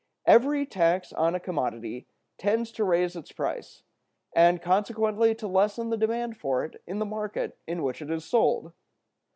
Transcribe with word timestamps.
Every 0.25 0.65
tax 0.65 1.13
on 1.13 1.35
a 1.35 1.39
commodity 1.39 2.07
tends 2.39 2.71
to 2.71 2.83
raise 2.83 3.15
its 3.15 3.31
price, 3.31 3.83
and 4.33 4.59
consequently 4.59 5.35
to 5.35 5.47
lessen 5.47 5.91
the 5.91 5.95
demand 5.95 6.37
for 6.37 6.65
it 6.65 6.81
in 6.87 6.97
the 6.97 7.05
market 7.05 7.59
in 7.67 7.83
which 7.83 8.01
it 8.01 8.09
is 8.09 8.25
sold. 8.25 8.73